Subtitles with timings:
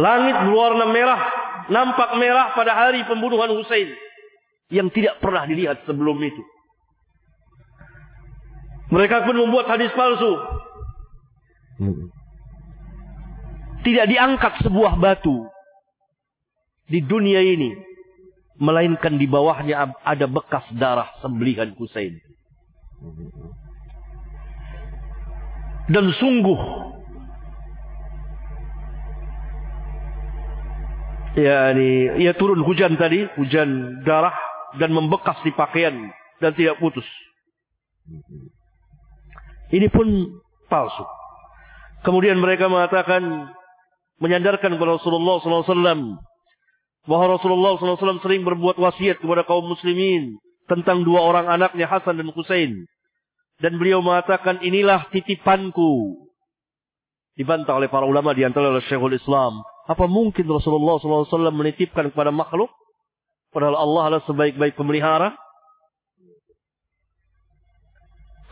[0.00, 1.22] Langit berwarna merah,
[1.68, 3.92] nampak merah pada hari pembunuhan Husain
[4.72, 6.40] yang tidak pernah dilihat sebelum itu.
[8.90, 10.40] Mereka pun membuat hadis palsu.
[13.84, 15.44] Tidak diangkat sebuah batu
[16.88, 17.76] di dunia ini
[18.60, 22.16] melainkan di bawahnya ada bekas darah sembelihan Husain.
[25.88, 26.60] Dan sungguh
[31.36, 34.34] ya ini ia turun hujan tadi, hujan darah
[34.78, 37.06] dan membekas di pakaian dan tidak putus.
[39.70, 40.06] Ini pun
[40.66, 41.06] palsu.
[42.02, 43.52] Kemudian mereka mengatakan
[44.18, 46.18] menyandarkan kepada Rasulullah SAW
[47.06, 52.30] bahwa Rasulullah SAW sering berbuat wasiat kepada kaum muslimin tentang dua orang anaknya Hasan dan
[52.30, 52.86] Husain.
[53.60, 56.24] Dan beliau mengatakan inilah titipanku.
[57.36, 59.60] Dibantah oleh para ulama di antara oleh Syekhul Islam.
[59.90, 62.70] Apa mungkin Rasulullah SAW menitipkan kepada makhluk?
[63.50, 65.34] Padahal Allah adalah sebaik-baik pemelihara.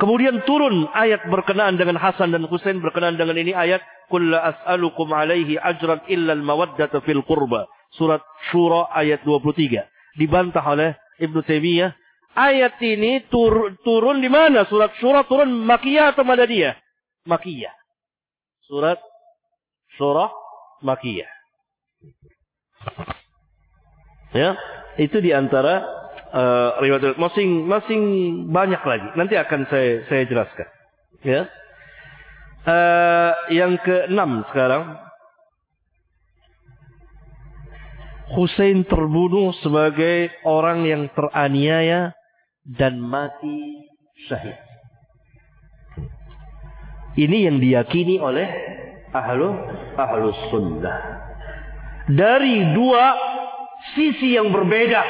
[0.02, 5.58] Kemudian turun ayat berkenaan dengan Hasan dan Husain berkenaan dengan ini ayat Kulla as'alukum alaihi
[5.58, 7.70] ajran illa al-mawaddata fil qurba.
[7.94, 10.18] Surat Syura ayat 23.
[10.18, 11.94] Dibantah oleh Ibnu Taimiyah.
[12.34, 14.66] Ayat ini tur, turun di mana?
[14.66, 16.78] Surat Syura turun Makiyah atau Madaniyah?
[17.26, 17.74] Makiyah.
[18.70, 18.98] Surat
[19.98, 20.30] Syura
[20.82, 21.30] Makiyah.
[24.36, 24.54] Ya,
[25.00, 25.82] itu di antara
[26.32, 28.02] uh, riwayat masing-masing
[28.52, 29.08] banyak lagi.
[29.16, 30.68] Nanti akan saya saya jelaskan.
[31.24, 31.42] Ya.
[32.68, 35.00] Uh, yang keenam sekarang
[38.36, 42.12] Hussein terbunuh sebagai orang yang teraniaya
[42.68, 43.88] dan mati
[44.28, 44.58] syahid.
[47.16, 48.46] Ini yang diyakini oleh
[49.12, 49.48] ahlu
[49.96, 50.98] ahlu sunnah.
[52.08, 53.04] Dari dua
[53.94, 55.02] sisi yang berbeda.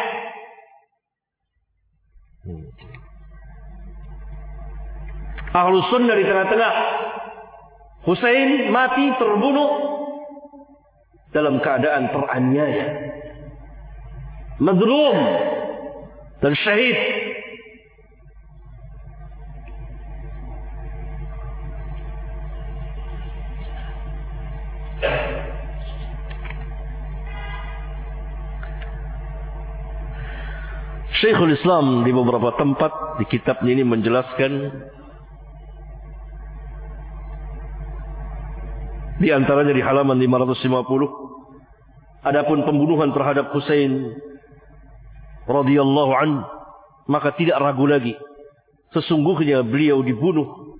[5.55, 6.75] Ahlu sunnah di tengah-tengah.
[8.06, 9.71] Hussein mati terbunuh
[11.34, 12.87] dalam keadaan teraniaya.
[14.59, 15.19] Madlum
[16.43, 17.28] dan syahid.
[31.19, 34.71] Syekhul Islam di beberapa tempat di kitabnya ini menjelaskan
[39.19, 44.15] di antaranya di halaman 550 adapun pembunuhan terhadap Husain
[45.51, 46.47] radhiyallahu an
[47.11, 48.15] maka tidak ragu lagi.
[48.95, 50.78] Sesungguhnya beliau dibunuh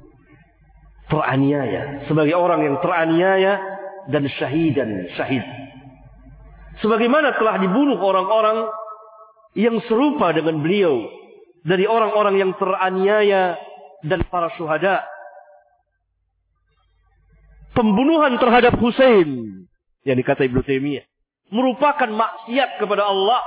[1.11, 3.59] teraniaya sebagai orang yang teraniaya
[4.07, 5.43] dan syahidan syahid.
[6.79, 8.71] Sebagaimana telah dibunuh orang-orang
[9.59, 11.03] yang serupa dengan beliau
[11.67, 13.59] dari orang-orang yang teraniaya
[14.07, 15.03] dan para syuhada.
[17.75, 19.67] Pembunuhan terhadap Hussein
[20.07, 21.03] yang dikata Ibnu Taimiyah
[21.51, 23.43] merupakan maksiat kepada Allah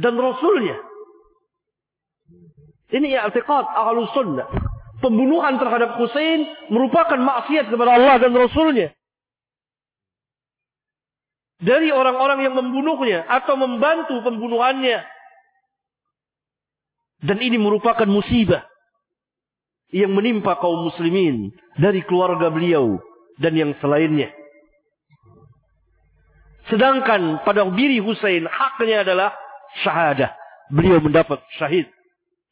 [0.00, 0.80] dan Rasulnya.
[2.92, 4.48] Ini i'tiqad ahlu sunnah.
[5.00, 8.96] Pembunuhan terhadap Hussein merupakan maksiat kepada Allah dan Rasulnya
[11.62, 15.06] dari orang-orang yang membunuhnya atau membantu pembunuhannya.
[17.22, 18.66] Dan ini merupakan musibah
[19.94, 22.98] yang menimpa kaum muslimin dari keluarga beliau
[23.38, 24.34] dan yang selainnya.
[26.66, 29.30] Sedangkan pada diri Husain haknya adalah
[29.86, 30.34] syahadah.
[30.72, 31.86] Beliau mendapat syahid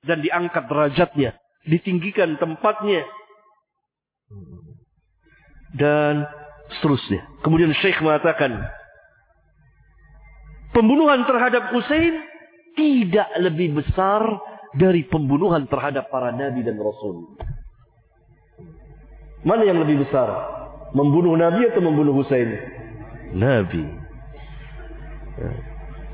[0.05, 1.35] dan diangkat derajatnya,
[1.67, 3.03] ditinggikan tempatnya.
[5.75, 6.27] Dan
[6.79, 7.27] seterusnya.
[7.43, 8.71] Kemudian Syekh mengatakan,
[10.71, 12.15] Pembunuhan terhadap Hussein
[12.79, 14.23] tidak lebih besar
[14.79, 17.35] dari pembunuhan terhadap para nabi dan rasul.
[19.43, 20.31] Mana yang lebih besar?
[20.95, 22.55] Membunuh nabi atau membunuh Hussein?
[23.35, 23.87] Nabi.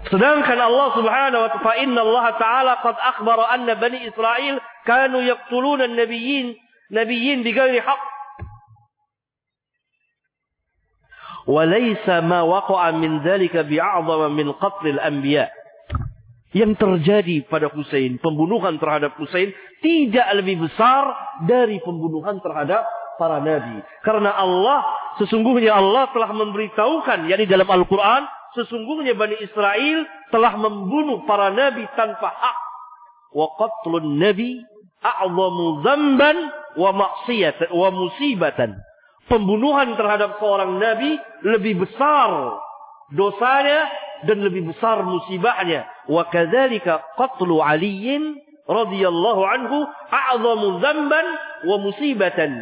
[0.07, 5.91] Sedangkan Allah Subhanahu wa ta'ala inna Allah taala qad akhbara anna bani Israel kanu yaqtuluna
[5.91, 6.55] an-nabiyyin
[6.95, 8.16] nabiyyin bighairi haqq
[11.47, 15.47] Walaysa ma waqa'a min dhalika bi'a'zama min qatlil anbiya.
[16.51, 21.15] Yang terjadi pada Husain, pembunuhan terhadap Husain tidak lebih besar
[21.47, 22.83] dari pembunuhan terhadap
[23.21, 23.79] para nabi.
[24.03, 24.83] Karena Allah,
[25.23, 28.27] sesungguhnya Allah telah memberitahukan, yakni dalam Al-Quran,
[28.57, 32.59] sesungguhnya Bani Israel telah membunuh para nabi tanpa hak.
[33.37, 34.65] Wa qatlun nabi
[35.05, 36.37] a'zamu zamban
[36.81, 38.81] wa maksiyatan wa musibatan
[39.27, 42.59] pembunuhan terhadap seorang nabi lebih besar
[43.13, 43.91] dosanya
[44.27, 45.87] dan lebih besar musibahnya.
[46.09, 51.27] Wa kadzalika qatlu Aliin radhiyallahu anhu a'zamu dzamban
[51.69, 52.53] wa musibatan.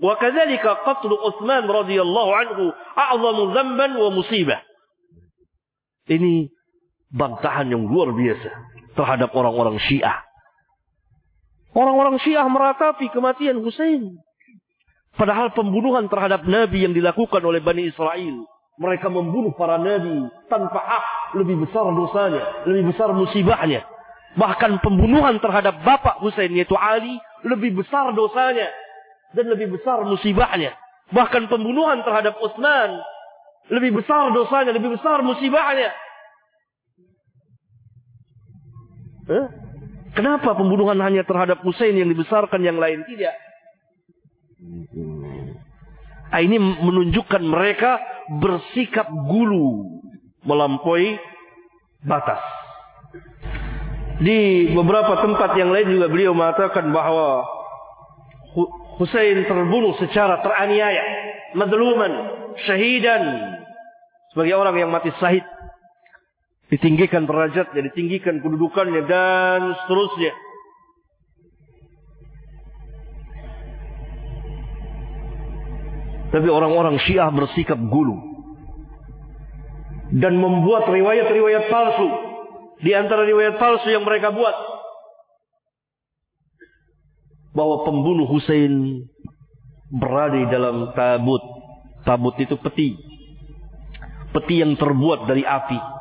[0.00, 2.64] Wa kadzalika qatlu Utsman radhiyallahu anhu
[2.96, 4.60] a'zamu dzamban wa musibah.
[6.10, 6.50] Ini
[7.14, 8.50] bantahan yang luar biasa
[8.98, 10.26] terhadap orang-orang Syiah.
[11.70, 14.18] Orang-orang Syiah meratapi kematian Husain.
[15.18, 18.46] Padahal pembunuhan terhadap Nabi yang dilakukan oleh Bani Israel.
[18.80, 21.06] Mereka membunuh para Nabi tanpa hak.
[21.36, 22.64] Lebih besar dosanya.
[22.64, 23.84] Lebih besar musibahnya.
[24.38, 27.18] Bahkan pembunuhan terhadap Bapak Husain yaitu Ali.
[27.44, 28.70] Lebih besar dosanya.
[29.36, 30.72] Dan lebih besar musibahnya.
[31.10, 33.02] Bahkan pembunuhan terhadap Utsman.
[33.68, 34.72] Lebih besar dosanya.
[34.72, 35.90] Lebih besar musibahnya.
[39.30, 39.46] Eh?
[40.16, 43.49] Kenapa pembunuhan hanya terhadap Husain yang dibesarkan yang lain tidak?
[46.30, 47.98] Nah, ini menunjukkan mereka
[48.38, 49.98] bersikap gulu
[50.44, 51.16] melampaui
[52.04, 52.38] batas.
[54.20, 57.48] Di beberapa tempat yang lain juga beliau mengatakan bahwa
[59.00, 61.02] Husain terbunuh secara teraniaya,
[61.56, 62.12] madluman,
[62.68, 63.56] syahidan
[64.30, 65.42] sebagai orang yang mati syahid
[66.68, 70.32] ditinggikan derajatnya, ditinggikan kedudukannya dan seterusnya.
[76.30, 78.14] Tapi orang-orang Syiah bersikap gulu
[80.14, 82.08] dan membuat riwayat-riwayat palsu
[82.82, 84.54] di antara riwayat palsu yang mereka buat
[87.50, 89.06] bahwa pembunuh Hussein
[89.90, 91.42] berada dalam tabut.
[92.00, 92.96] Tabut itu peti.
[94.30, 96.00] Peti yang terbuat dari api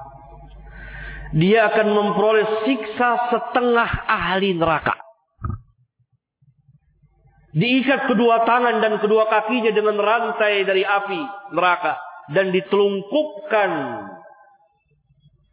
[1.29, 4.97] dia akan memperoleh siksa setengah ahli neraka.
[7.49, 11.21] Diikat kedua tangan dan kedua kakinya dengan rantai dari api
[11.57, 11.97] neraka
[12.29, 13.71] dan ditelungkupkan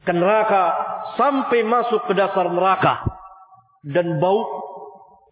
[0.04, 0.62] ke neraka
[1.16, 3.00] sampai masuk ke dasar neraka
[3.80, 4.44] dan bau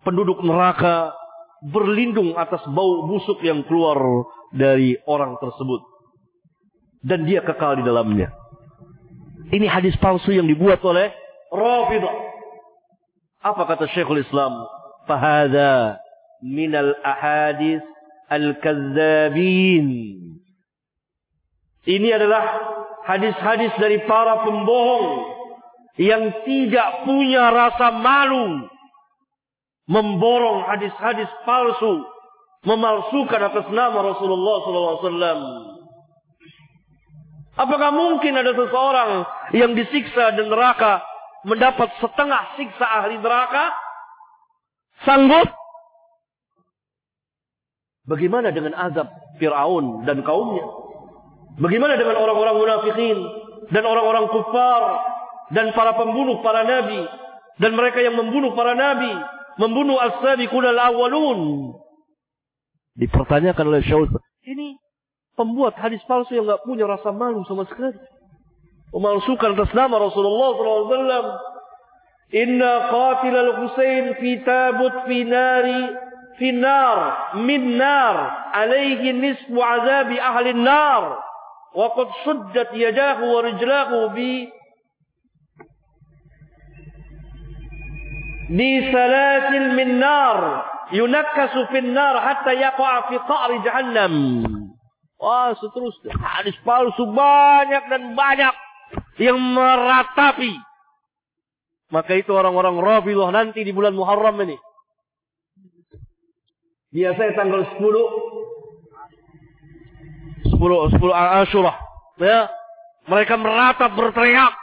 [0.08, 1.12] penduduk neraka
[1.68, 4.00] berlindung atas bau busuk yang keluar
[4.48, 5.84] dari orang tersebut
[7.04, 8.32] dan dia kekal di dalamnya.
[9.52, 11.12] Ini hadis palsu yang dibuat oleh
[11.52, 12.16] Rafidah.
[13.44, 14.64] Apa kata Syekhul Islam?
[15.04, 16.00] Fahada
[16.44, 17.80] minal ahadis
[18.28, 19.88] al-kazzabin.
[21.84, 22.44] Ini adalah
[23.08, 25.08] hadis-hadis dari para pembohong
[25.96, 28.68] yang tidak punya rasa malu
[29.84, 32.04] memborong hadis-hadis palsu,
[32.64, 35.40] memalsukan atas nama Rasulullah SAW.
[37.54, 39.10] Apakah mungkin ada seseorang
[39.54, 41.04] yang disiksa dan neraka
[41.46, 43.70] mendapat setengah siksa ahli neraka?
[45.06, 45.63] Sanggup?
[48.04, 49.08] Bagaimana dengan azab
[49.40, 50.64] Fir'aun dan kaumnya?
[51.56, 53.18] Bagaimana dengan orang-orang munafikin
[53.72, 54.82] dan orang-orang kufar
[55.54, 57.00] dan para pembunuh para nabi
[57.62, 59.08] dan mereka yang membunuh para nabi,
[59.56, 61.72] membunuh as-sabiqun al-awwalun?
[62.94, 64.06] Dipertanyakan oleh Syaul,
[64.46, 64.78] ini
[65.34, 67.98] Pembuat hadis palsu yang nggak punya rasa malu sama sekali.
[68.94, 71.26] Memalsukan atas nama Rasulullah SAW.
[72.30, 75.82] Inna qatil al-Husain fi tabut fi nari
[76.38, 76.98] fi nar
[77.42, 78.16] min nar
[78.52, 81.18] alaihi nisbu azabi ahli nar
[81.74, 84.50] wa qad suddat yadahu wa rijlahu bi
[89.98, 90.38] nar
[90.92, 94.14] yunakkasu fi nar hatta yaqa fi qa'ri jahannam
[95.24, 96.12] Wah, seterusnya.
[96.20, 98.54] Hadis palsu banyak dan banyak
[99.16, 100.52] yang meratapi.
[101.88, 104.58] Maka itu orang-orang Rafidah nanti di bulan Muharram ini.
[106.94, 107.82] Biasanya tanggal 10
[110.46, 111.74] 10 10 Ashura,
[112.22, 112.46] ya.
[113.10, 114.54] Mereka meratap berteriak.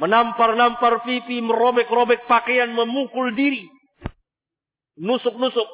[0.00, 3.68] Menampar-nampar pipi, merobek-robek pakaian, memukul diri.
[4.98, 5.68] Nusuk-nusuk.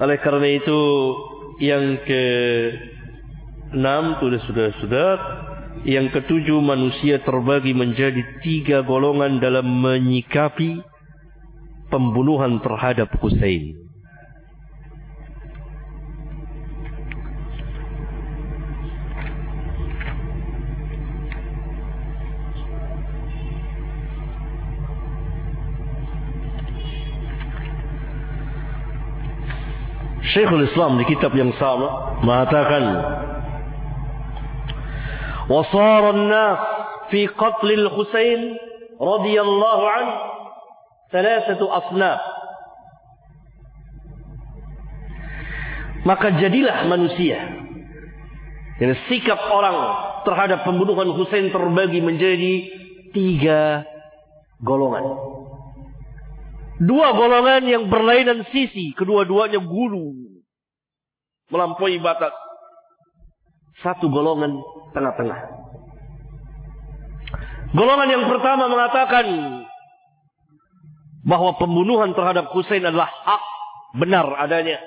[0.00, 0.80] Oleh karena itu
[1.60, 2.22] yang ke
[3.76, 5.10] enam sudah sudah sudah
[5.88, 10.91] yang ketujuh manusia terbagi menjadi tiga golongan dalam menyikapi
[11.91, 13.87] pembunuhan terhadap Hussein.
[30.27, 32.83] Syekhul Islam di kitab yang sama mengatakan
[35.49, 36.59] وصار الناس
[37.09, 38.57] في قتل الحسين
[39.01, 40.30] رضي الله عنه
[41.12, 42.20] thalathatu asnaf.
[46.02, 47.38] Maka jadilah manusia.
[48.82, 49.78] Dan sikap orang
[50.26, 52.54] terhadap pembunuhan Hussein terbagi menjadi
[53.14, 53.86] tiga
[54.58, 55.06] golongan.
[56.82, 60.18] Dua golongan yang berlainan sisi, kedua-duanya guru
[61.52, 62.34] melampaui batas.
[63.86, 64.58] Satu golongan
[64.90, 65.40] tengah-tengah.
[67.70, 69.26] Golongan yang pertama mengatakan
[71.22, 73.42] bahwa pembunuhan terhadap Husain adalah hak
[73.98, 74.82] benar adanya.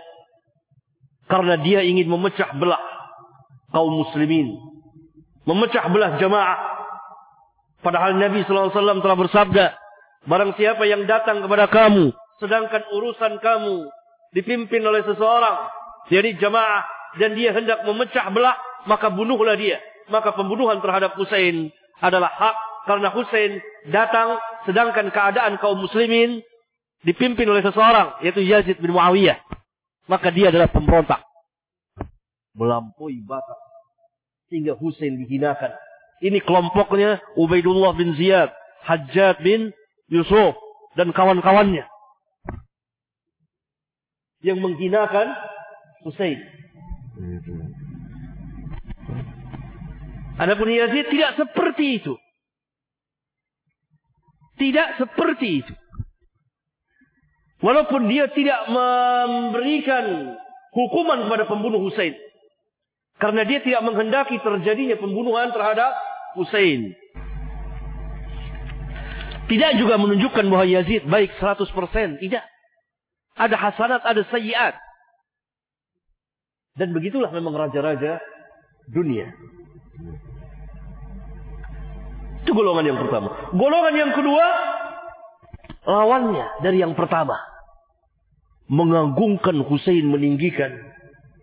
[1.25, 2.81] Karena dia ingin memecah belah
[3.73, 4.55] kaum muslimin.
[5.45, 6.59] Memecah belah jamaah.
[7.81, 9.65] Padahal Nabi SAW telah bersabda,
[10.25, 12.09] Barang siapa yang datang kepada kamu,
[12.41, 13.85] sedangkan urusan kamu
[14.33, 15.69] dipimpin oleh seseorang,
[16.09, 16.81] jadi jamaah,
[17.21, 18.57] dan dia hendak memecah belah,
[18.89, 19.77] maka bunuhlah dia.
[20.09, 21.69] Maka pembunuhan terhadap Husain
[22.01, 24.39] adalah hak karena Husain datang
[24.69, 26.41] sedangkan keadaan kaum muslimin
[27.05, 29.37] dipimpin oleh seseorang yaitu Yazid bin Muawiyah.
[30.05, 31.21] Maka dia adalah pemberontak.
[32.55, 33.57] Melampaui batas
[34.47, 35.73] sehingga Husain dihinakan.
[36.23, 38.53] Ini kelompoknya Ubaidullah bin Ziyad,
[38.87, 39.75] Hajjat bin
[40.07, 40.55] Yusuf
[40.95, 41.83] dan kawan-kawannya
[44.45, 45.33] yang menghinakan
[46.05, 46.37] Husain.
[50.37, 52.13] Adapun Yazid tidak seperti itu.
[54.55, 55.73] Tidak seperti itu.
[57.59, 60.35] Walaupun dia tidak memberikan
[60.75, 62.13] hukuman kepada pembunuh Husain.
[63.15, 65.95] Karena dia tidak menghendaki terjadinya pembunuhan terhadap
[66.35, 66.93] Husain.
[69.45, 72.19] Tidak juga menunjukkan bahwa Yazid baik 100%.
[72.19, 72.43] Tidak.
[73.35, 74.75] Ada hasanat, ada sayiat.
[76.75, 78.19] Dan begitulah memang raja-raja
[78.91, 79.31] dunia.
[82.55, 83.29] Golongan yang pertama.
[83.51, 84.45] Golongan yang kedua,
[85.83, 87.35] lawannya dari yang pertama.
[88.71, 90.71] Mengagungkan Hussein, meninggikan.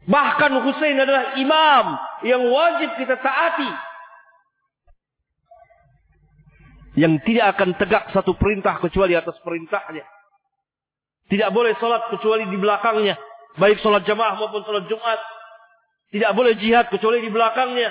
[0.09, 1.87] Bahkan Hussein adalah imam
[2.27, 3.71] yang wajib kita taati
[6.99, 10.05] yang tidak akan tegak satu perintah kecuali atas perintahnya.
[11.31, 13.17] Tidak boleh sholat kecuali di belakangnya.
[13.57, 15.21] Baik sholat jamaah maupun sholat Jumat.
[16.13, 17.89] Tidak boleh jihad kecuali di belakangnya.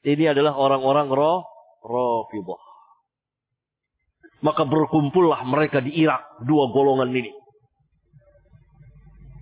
[0.00, 1.44] Ini adalah orang-orang roh,
[1.88, 2.62] Rafidah.
[4.44, 6.44] Maka berkumpullah mereka di Irak.
[6.44, 7.32] Dua golongan ini.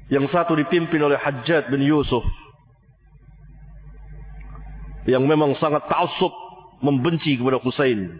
[0.08, 2.22] Yang satu dipimpin oleh Hajjat bin Yusuf.
[5.04, 6.32] Yang memang sangat ta'asub
[6.80, 8.18] membenci kepada Husain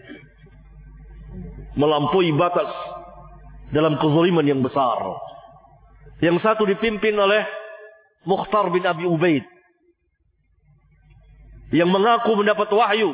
[1.77, 2.73] melampaui batas
[3.71, 4.97] dalam kezaliman yang besar.
[6.25, 7.45] Yang satu dipimpin oleh
[8.25, 9.45] Mukhtar bin Abi Ubaid
[11.71, 13.13] yang mengaku mendapat wahyu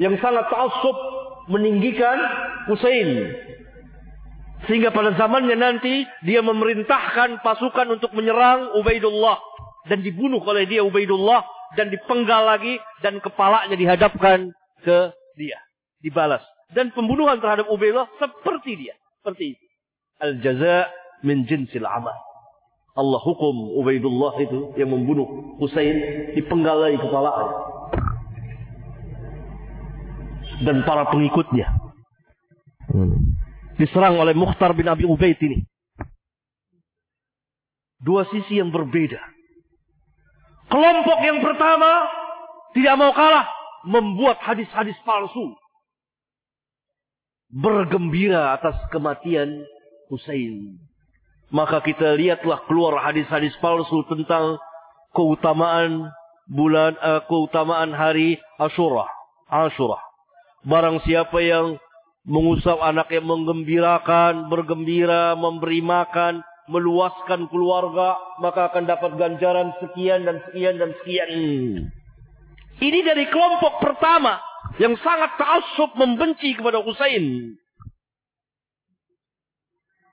[0.00, 0.96] yang sangat ta'assub
[1.50, 2.16] meninggikan
[2.70, 3.34] Husain
[4.70, 9.42] sehingga pada zamannya nanti dia memerintahkan pasukan untuk menyerang Ubaidullah
[9.90, 11.42] dan dibunuh oleh dia Ubaidullah
[11.74, 14.54] dan dipenggal lagi dan kepalanya dihadapkan
[14.86, 15.58] ke dia
[15.98, 16.42] dibalas.
[16.70, 18.94] Dan pembunuhan terhadap Ubaidullah seperti dia.
[19.22, 19.64] Seperti itu.
[20.22, 20.86] Al-jaza
[21.26, 22.14] min jinsil amal.
[22.92, 25.96] Allah hukum Ubaidullah itu yang membunuh Husain
[26.38, 27.71] dipenggalai kepalanya.
[30.62, 31.66] Dan para pengikutnya.
[33.76, 35.66] Diserang oleh Mukhtar bin Abi Ubaid ini.
[38.02, 39.18] Dua sisi yang berbeda.
[40.70, 42.06] Kelompok yang pertama
[42.72, 43.46] tidak mau kalah
[43.86, 45.54] membuat hadis-hadis palsu
[47.52, 49.68] bergembira atas kematian
[50.08, 50.80] Husain.
[51.52, 54.56] Maka kita lihatlah keluar hadis-hadis palsu tentang
[55.12, 56.08] keutamaan
[56.48, 59.04] bulan uh, keutamaan hari Ashura.
[59.52, 60.00] Ashura.
[60.62, 61.78] Barang siapa yang
[62.22, 70.38] mengusap anak yang menggembirakan, bergembira, memberi makan, meluaskan keluarga, maka akan dapat ganjaran sekian dan
[70.46, 71.30] sekian dan sekian.
[72.78, 74.38] Ini dari kelompok pertama
[74.78, 77.58] yang sangat ta'assub membenci kepada Husain.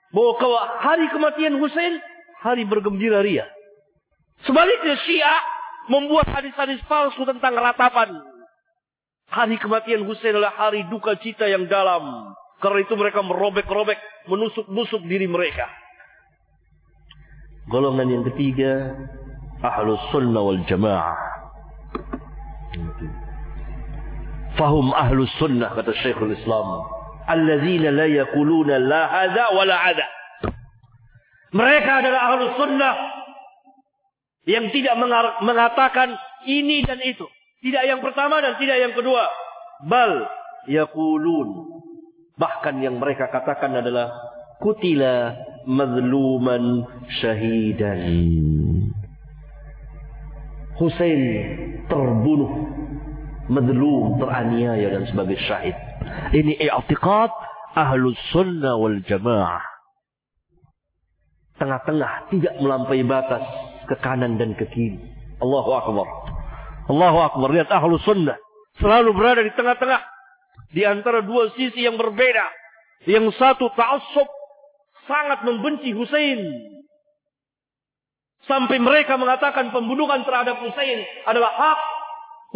[0.10, 2.01] Bahwa hari kematian Husain,
[2.41, 3.46] hari bergembira ria.
[4.50, 5.41] Sebaliknya Syiah
[5.94, 8.28] membuat hadis-hadis palsu tentang ratapan.
[9.29, 12.33] Hari kematian Husain adalah hari duka cita yang dalam.
[12.59, 15.69] Karena itu mereka merobek-robek, menusuk-nusuk diri mereka.
[17.69, 18.98] Golongan yang ketiga,
[19.62, 21.39] Ahlus Sunnah wal Jamaah.
[24.59, 26.83] Fahum ahlus sunnah kata Syekhul Islam.
[27.31, 30.07] Alladzina la yakuluna la hadha wa la hadha.
[31.55, 32.95] Mereka adalah ahlus sunnah
[34.43, 35.00] yang tidak
[35.39, 36.12] mengatakan
[36.43, 37.24] ini dan itu.
[37.60, 39.28] Tidak yang pertama dan tidak yang kedua.
[39.84, 40.28] Bal
[40.72, 41.68] yakulun.
[42.39, 44.08] Bahkan yang mereka katakan adalah
[44.63, 45.36] kutila
[45.68, 46.88] mazluman
[47.20, 48.00] syahidan.
[50.80, 51.22] Husain
[51.92, 52.51] terbunuh,
[53.51, 55.75] mazlum, teraniaya dan sebagai syahid.
[56.32, 57.32] Ini i'tiqad
[57.75, 59.60] ahlus sunnah wal jamaah.
[61.60, 63.44] Tengah-tengah, tidak melampaui batas
[63.84, 64.96] ke kanan dan ke kiri.
[65.44, 66.08] Allahu Akbar.
[66.89, 67.53] Allahu Akbar.
[67.53, 68.36] Lihat ahlus sunnah.
[68.81, 70.01] Selalu berada di tengah-tengah.
[70.74, 72.50] Di antara dua sisi yang berbeda.
[73.05, 74.27] Yang satu ta'assub.
[75.05, 76.41] Sangat membenci Husain.
[78.50, 81.79] Sampai mereka mengatakan pembunuhan terhadap Husain adalah hak.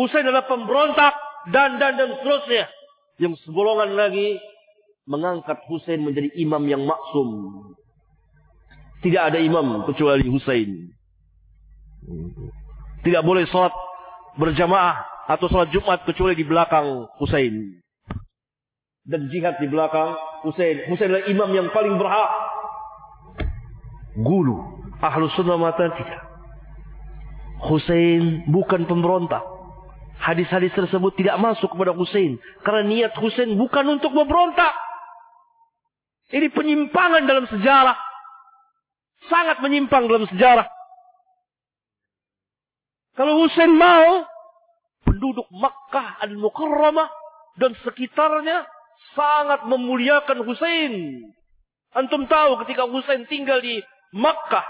[0.01, 1.13] Husain adalah pemberontak.
[1.53, 2.65] Dan, dan, dan seterusnya.
[3.21, 4.41] Yang segolongan lagi
[5.05, 7.29] mengangkat Husain menjadi imam yang maksum.
[9.03, 10.95] Tidak ada imam kecuali Husain.
[13.03, 13.75] Tidak boleh sholat
[14.37, 17.79] berjamaah atau sholat Jumat kecuali di belakang Husain.
[19.03, 20.15] Dan jihad di belakang
[20.47, 20.87] Husain.
[20.87, 22.31] Husain adalah imam yang paling berhak.
[24.19, 24.57] Gulu.
[25.03, 26.21] Ahlu sunnah mata tidak.
[27.63, 29.43] Husain bukan pemberontak.
[30.23, 32.39] Hadis-hadis tersebut tidak masuk kepada Husain.
[32.63, 34.71] Karena niat Husain bukan untuk memberontak.
[36.31, 37.99] Ini penyimpangan dalam sejarah.
[39.27, 40.67] Sangat menyimpang dalam sejarah.
[43.13, 44.25] Kalau Husain mau,
[45.05, 47.09] penduduk Makkah al-Mukarramah
[47.61, 48.65] dan sekitarnya
[49.13, 51.21] sangat memuliakan Husain.
[51.93, 53.77] Antum tahu ketika Husain tinggal di
[54.17, 54.65] Makkah,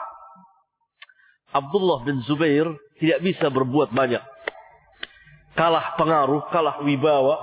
[1.55, 2.67] Abdullah bin Zubair
[3.00, 4.19] tidak bisa berbuat banyak.
[5.53, 7.38] Kalah pengaruh, kalah wibawa,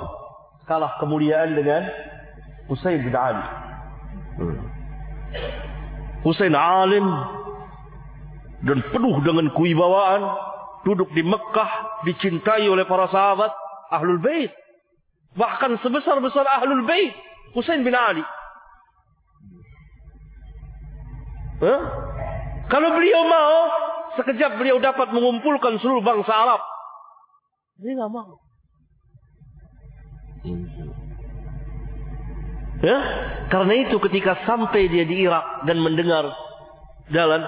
[0.67, 1.87] kalah kemuliaan dengan
[2.67, 3.47] Husain bin Ali.
[6.27, 7.07] Husain alim
[8.67, 10.23] dan penuh dengan kewibawaan,
[10.85, 13.53] duduk di Mekah, dicintai oleh para sahabat
[13.93, 14.53] Ahlul Bait.
[15.37, 17.15] Bahkan sebesar-besar Ahlul Bait,
[17.55, 18.25] Husain bin Ali.
[21.61, 21.81] Huh?
[22.71, 23.57] Kalau beliau mau,
[24.17, 26.63] sekejap beliau dapat mengumpulkan seluruh bangsa Arab.
[27.81, 28.33] Dia nggak mau.
[32.81, 32.99] Ya,
[33.53, 36.33] karena itu ketika sampai dia di Irak dan mendengar
[37.13, 37.45] jalan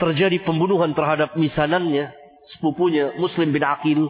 [0.00, 2.08] terjadi pembunuhan terhadap misanannya,
[2.56, 4.08] sepupunya Muslim bin Aqil,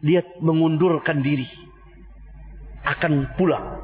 [0.00, 1.48] dia mengundurkan diri.
[2.86, 3.82] Akan pulang.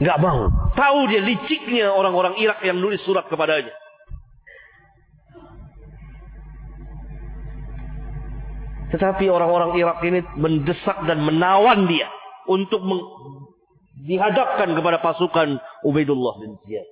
[0.00, 0.48] Nggak mau.
[0.72, 3.76] Tahu dia liciknya orang-orang Irak yang nulis surat kepadanya.
[8.90, 12.10] Tetapi orang-orang Irak ini mendesak dan menawan dia
[12.50, 12.82] untuk
[14.02, 16.88] dihadapkan kepada pasukan Ubaidullah bin Ziyad.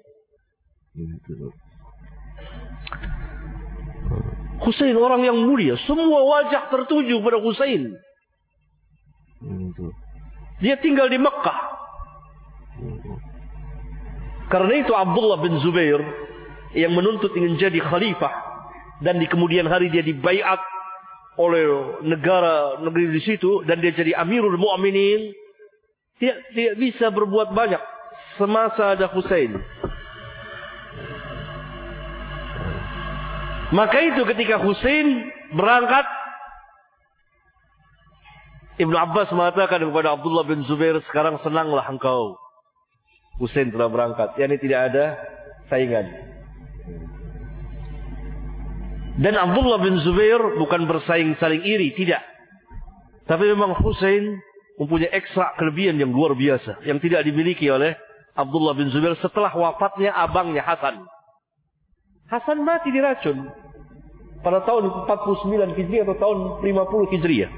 [4.59, 7.95] Husain orang yang mulia, semua wajah tertuju pada Husain.
[10.59, 11.59] Dia tinggal di Mekah.
[14.49, 16.01] Karena itu Abdullah bin Zubair
[16.73, 18.33] yang menuntut ingin jadi khalifah
[19.05, 20.59] dan di kemudian hari dia dibaiat
[21.39, 25.31] oleh negara negeri di situ dan dia jadi Amirul Mu'minin
[26.19, 27.79] tidak, tidak bisa berbuat banyak
[28.41, 29.55] semasa ada Husain.
[33.69, 36.07] Maka itu ketika Husain berangkat
[38.79, 42.39] Ibnu Abbas mengatakan kepada Abdullah bin Zubair sekarang senanglah engkau
[43.43, 44.35] Husain telah berangkat.
[44.39, 45.05] Yani tidak ada
[45.71, 46.07] saingan.
[49.19, 52.23] Dan Abdullah bin Zubair bukan bersaing saling iri, tidak.
[53.27, 54.39] Tapi memang Husain
[54.79, 57.99] mempunyai ekstra kelebihan yang luar biasa yang tidak dimiliki oleh
[58.39, 61.03] Abdullah bin Zubair setelah wafatnya abangnya Hasan.
[62.29, 63.49] Hasan mati diracun
[64.45, 67.51] pada tahun 49 Hijriah atau tahun 50 Hijriah.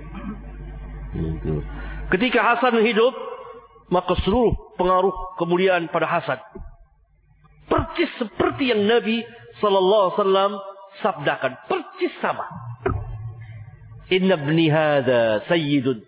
[2.14, 3.14] Ketika Hasan hidup,
[3.90, 6.38] maka seluruh pengaruh kemuliaan pada Hasan.
[7.66, 9.22] Percis seperti yang Nabi
[9.58, 10.52] sallallahu alaihi wasallam
[11.02, 12.46] sabdakan, percis sama.
[14.10, 16.02] Inna ibni hadha sayyidun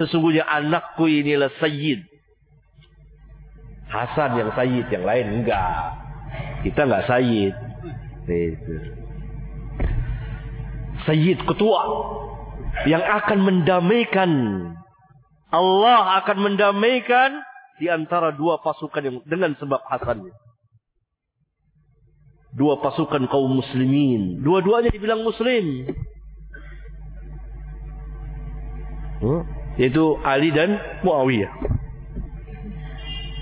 [0.00, 2.00] Sesungguhnya anakku inilah sayyid.
[3.92, 5.92] Hasan yang sayyid, yang lain enggak.
[6.64, 7.52] Kita enggak sayyid.
[11.08, 11.80] Sayyid ketua
[12.84, 14.30] yang akan mendamaikan
[15.50, 17.42] Allah akan mendamaikan
[17.82, 20.30] di antara dua pasukan yang dengan sebab Hasannya.
[22.54, 24.42] Dua pasukan kaum muslimin.
[24.42, 25.90] Dua-duanya dibilang muslim.
[29.20, 29.42] Hmm?
[29.80, 31.52] yaitu Ali dan Muawiyah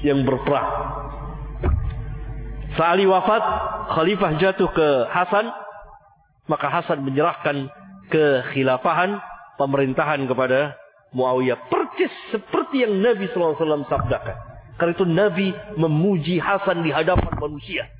[0.06, 0.70] yang berperang.
[2.78, 3.42] Saat Ali wafat,
[3.90, 5.50] khalifah jatuh ke Hasan,
[6.46, 7.66] maka Hasan menyerahkan
[8.06, 9.18] kekhilafahan
[9.58, 10.78] pemerintahan kepada
[11.10, 13.58] Muawiyah persis seperti yang Nabi SAW
[13.90, 14.36] sabdakan.
[14.78, 17.90] Karena itu Nabi memuji Hasan di hadapan manusia.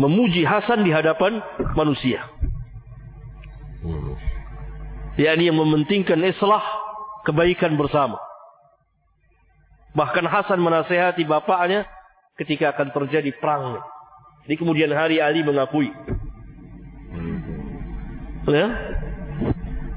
[0.00, 1.44] Memuji Hasan di hadapan
[1.76, 2.24] manusia.
[3.84, 4.16] Hmm.
[5.20, 6.64] yakni yang mementingkan islah
[7.28, 8.16] kebaikan bersama.
[9.94, 11.86] Bahkan Hasan menasehati bapaknya
[12.38, 13.78] ketika akan terjadi perang.
[14.44, 15.88] Di kemudian hari Ali mengakui.
[18.50, 18.66] Ya?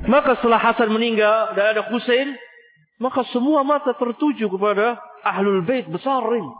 [0.07, 2.31] Maka setelah Hasan meninggal dan ada Husain,
[3.01, 6.51] maka semua mata tertuju kepada Ahlul Bait besar ini.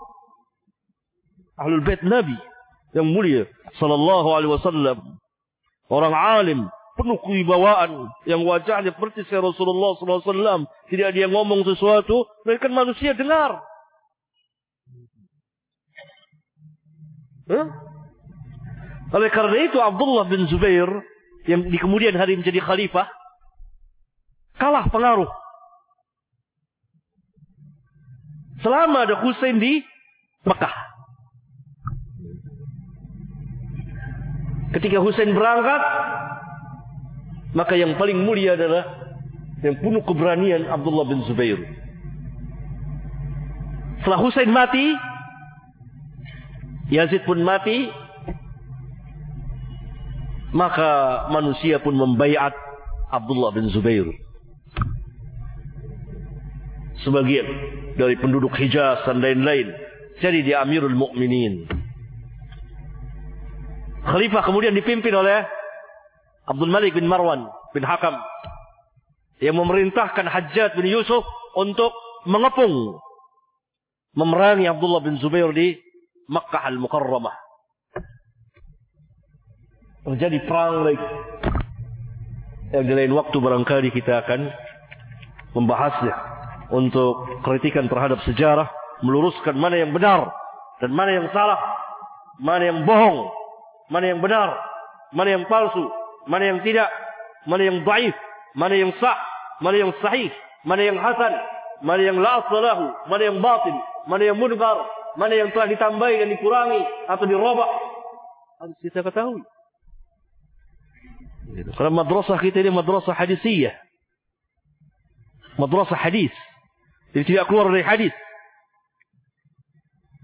[1.55, 2.35] Ahlul Bait Nabi
[2.91, 3.47] yang mulia
[3.79, 4.97] sallallahu alaihi wasallam.
[5.87, 6.67] Orang alim,
[6.97, 10.65] penuh kewibawaan yang wajahnya seperti Rasulullah SAW.
[10.89, 13.61] Tidak yang ngomong sesuatu, mereka manusia dengar.
[19.07, 20.89] Oleh karena itu Abdullah bin Zubair
[21.47, 23.07] yang di kemudian hari menjadi khalifah
[24.59, 25.29] kalah pengaruh.
[28.65, 29.79] Selama ada Husain di
[30.43, 30.75] Mekah.
[34.75, 35.81] Ketika Husain berangkat,
[37.55, 38.83] maka yang paling mulia adalah
[39.63, 41.57] yang penuh keberanian Abdullah bin Zubair.
[44.01, 44.95] Setelah Husain mati,
[46.93, 47.91] Yazid pun mati,
[50.55, 52.55] maka manusia pun membaiat
[53.11, 54.07] Abdullah bin Zubair.
[57.03, 57.47] Sebagian
[57.95, 59.69] dari penduduk Hijaz dan lain-lain
[60.17, 61.69] jadi dia Amirul Mukminin.
[64.07, 65.45] Khalifah kemudian dipimpin oleh
[66.47, 68.15] Abdul Malik bin Marwan bin Hakam
[69.43, 71.27] yang memerintahkan Hajjat bin Yusuf
[71.59, 71.91] untuk
[72.23, 72.97] mengepung
[74.17, 75.77] memerangi Abdullah bin Zubair di
[76.31, 77.35] Makkah al-Mukarramah.
[80.07, 81.07] Terjadi perang lagi.
[82.71, 84.51] Yang di lain waktu barangkali kita akan
[85.55, 86.15] membahasnya
[86.71, 88.67] untuk kritikan terhadap sejarah,
[89.03, 90.31] meluruskan mana yang benar
[90.83, 91.59] dan mana yang salah,
[92.39, 93.31] mana yang bohong,
[93.87, 94.51] mana yang benar,
[95.15, 95.87] mana yang palsu,
[96.27, 96.91] mana yang tidak,
[97.47, 98.15] mana yang baik,
[98.53, 99.17] mana yang sah,
[99.63, 100.31] mana yang sahih,
[100.67, 101.33] mana yang hasan,
[101.81, 104.77] mana yang la aslahu, mana yang batin, mana yang munkar,
[105.17, 107.71] mana yang telah ditambahi dan dikurangi atau dirobak.
[108.57, 109.41] Harus kita ketahui.
[111.73, 113.73] Kalau madrasah kita ini madrasah hadisiyah.
[115.57, 116.33] Madrasah hadis.
[117.15, 118.13] Jadi tidak keluar dari hadis.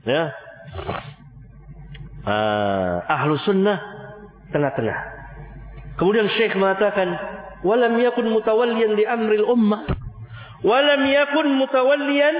[0.06, 0.36] Ya.
[2.24, 3.82] Uh, ahlu sunnah
[4.54, 5.13] tengah-tengah.
[5.98, 7.14] Kemudian Syekh mengatakan,
[7.62, 9.86] "Walam yakun mutawalliyan li amril ummah."
[10.64, 12.36] Walam yakun mutawalliyan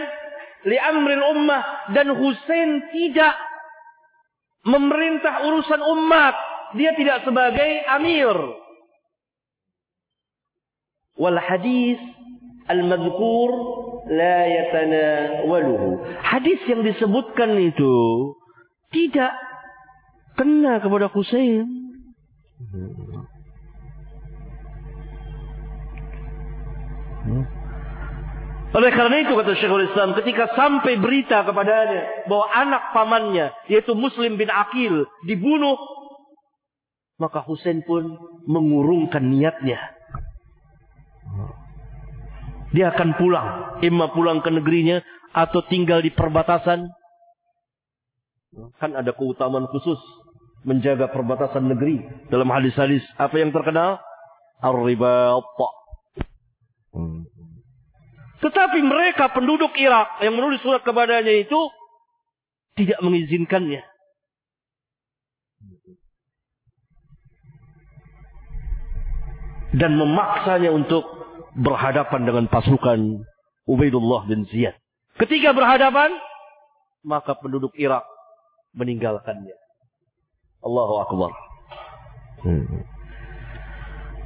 [0.66, 3.36] li amril ummah dan Husain tidak
[4.64, 6.36] memerintah urusan umat.
[6.74, 8.34] Dia tidak sebagai amir.
[11.14, 12.02] Wal hadis
[12.66, 13.52] al-madhkur
[14.10, 16.02] la yatanawaluhu.
[16.26, 17.94] Hadis yang disebutkan itu
[18.90, 19.36] tidak
[20.40, 21.70] kena kepada Husain.
[28.74, 34.34] Oleh karena itu kata Syekhul Islam ketika sampai berita kepadanya bahwa anak pamannya yaitu Muslim
[34.34, 35.78] bin Akil dibunuh
[37.22, 38.18] maka Husain pun
[38.50, 39.78] mengurungkan niatnya.
[42.74, 43.48] Dia akan pulang,
[43.86, 46.90] imma pulang ke negerinya atau tinggal di perbatasan.
[48.82, 50.02] Kan ada keutamaan khusus
[50.66, 52.02] menjaga perbatasan negeri
[52.34, 54.02] dalam hadis-hadis apa yang terkenal
[54.64, 55.46] ar-ribat
[56.94, 57.26] Hmm.
[58.44, 61.72] Tetapi mereka penduduk Irak yang menulis surat kepadanya itu
[62.76, 63.80] tidak mengizinkannya.
[69.74, 71.08] Dan memaksanya untuk
[71.56, 73.26] berhadapan dengan pasukan
[73.66, 74.76] Ubaidullah bin Ziyad.
[75.18, 76.14] Ketika berhadapan,
[77.02, 78.04] maka penduduk Irak
[78.76, 79.56] meninggalkannya.
[80.62, 81.32] Allahu Akbar.
[82.44, 82.68] Hmm.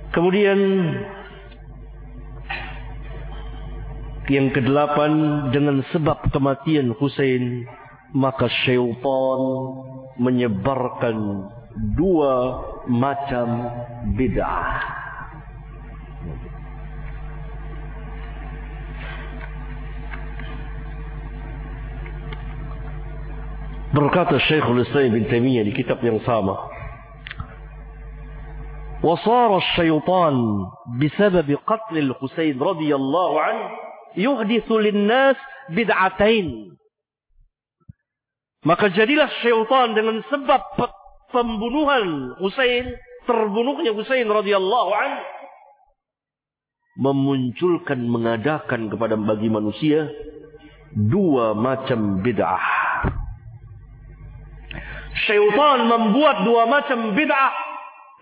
[0.10, 0.58] Kemudian
[4.31, 5.13] Yang kedelapan
[5.51, 7.67] dengan sebab kematian Hussein
[8.13, 9.41] maka syaitan
[10.21, 11.17] menyebarkan
[11.97, 12.35] dua
[12.87, 13.49] macam
[14.15, 15.01] bid'ah.
[23.93, 26.73] Berkata Syekhul Islam bin Taimiyah di kitab yang sama.
[29.03, 30.37] وصار الشيطان
[31.03, 33.65] بسبب قتل الحسين رضي الله عنه
[34.16, 35.36] yuhdithu linnas
[35.74, 36.78] bid'atain.
[38.64, 40.62] Maka jadilah syaitan dengan sebab
[41.32, 42.96] pembunuhan Husain,
[43.28, 45.12] terbunuhnya Husain radhiyallahu an
[46.98, 50.10] memunculkan mengadakan kepada bagi manusia
[50.98, 52.66] dua macam bid'ah.
[55.30, 57.54] Syaitan membuat dua macam bid'ah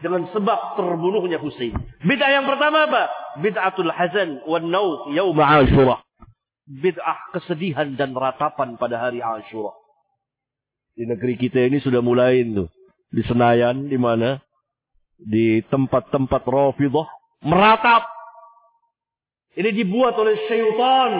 [0.03, 1.71] dengan sebab terbunuhnya Husain.
[2.03, 3.24] Bid'ah yang pertama apa?
[3.39, 6.03] Bid'atul hazan wan nauf yaum Ashura.
[6.65, 9.75] Bid'ah kesedihan dan ratapan pada hari Ashura.
[10.95, 12.71] Di negeri kita ini sudah mulai tuh.
[13.11, 14.39] Di Senayan, di mana?
[15.19, 17.07] Di tempat-tempat Rafidah.
[17.43, 18.03] Meratap.
[19.55, 21.11] Ini dibuat oleh syaitan.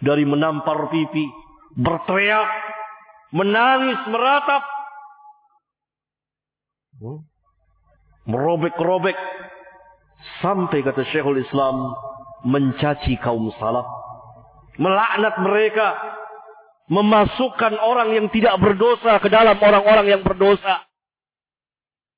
[0.00, 1.28] Dari menampar pipi.
[1.76, 2.48] Berteriak.
[3.36, 4.64] Menangis, meratap.
[7.00, 7.29] Hmm?
[8.30, 9.18] Merobek-robek.
[10.40, 11.90] Sampai kata Syekhul Islam.
[12.46, 13.84] Mencaci kaum salaf.
[14.80, 15.92] Melaknat mereka
[16.90, 20.82] memasukkan orang yang tidak berdosa ke dalam orang-orang yang berdosa.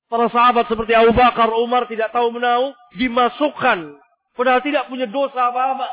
[0.08, 4.00] Para sahabat seperti Abu Bakar, Umar tidak tahu menahu, dimasukkan.
[4.32, 5.88] Padahal tidak punya dosa apa-apa.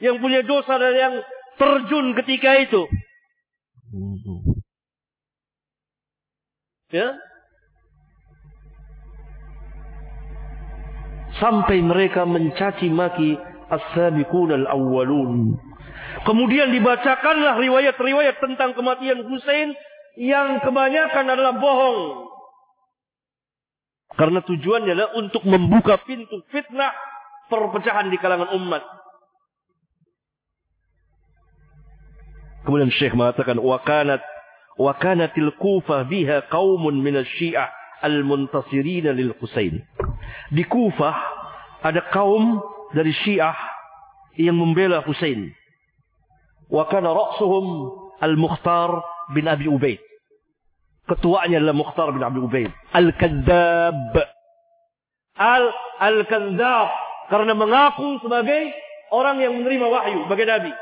[0.00, 1.14] Yang punya dosa dan yang
[1.56, 2.84] terjun ketika itu.
[6.92, 7.16] Ya.
[11.36, 13.36] Sampai mereka mencaci maki
[13.68, 15.58] as-sabiqun al-awwalun
[16.26, 19.76] Kemudian dibacakanlah riwayat-riwayat tentang kematian Hussein
[20.16, 22.00] yang kebanyakan adalah bohong.
[24.16, 26.90] Karena tujuannya adalah untuk membuka pintu fitnah
[27.52, 28.82] perpecahan di kalangan umat.
[32.64, 34.24] Kemudian Syekh mengatakan wakanat
[34.80, 37.70] wakanatil kufah biha qaumun min syiah
[38.02, 39.84] al-muntasirin lil Husain.
[40.52, 41.16] Di Kufah
[41.82, 42.62] ada kaum
[42.94, 43.56] dari Syiah
[44.38, 45.52] yang membela Husain.
[46.66, 47.66] وكان رأسهم
[48.22, 48.90] المختار
[49.34, 49.98] bin Abi Ubaid.
[51.06, 52.70] Ketuanya adalah Mukhtar bin Abi Ubaid.
[52.94, 54.14] Al-Kadzab.
[56.02, 56.88] Al-Kadzab.
[57.30, 58.70] Karena mengaku sebagai
[59.10, 60.18] orang yang menerima wahyu.
[60.26, 60.72] Sebagai Nabi.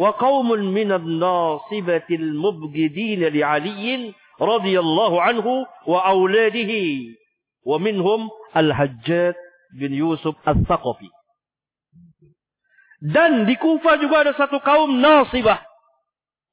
[0.00, 7.16] Wa qawmun minad nasibatil mubgidin li aliyin radiyallahu anhu wa awladihi.
[7.64, 9.36] Wa minhum Al-Hajjad
[9.78, 11.10] bin Yusuf Al-Thaqafi.
[12.98, 15.62] Dan di Kufa juga ada satu kaum nasibah.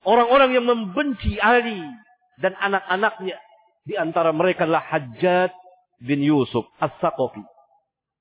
[0.05, 1.81] Orang-orang yang membenci Ali
[2.37, 3.41] dan anak-anaknya.
[3.85, 5.49] Di antara mereka adalah Hajjad
[6.01, 7.41] bin Yusuf As-Saqafi.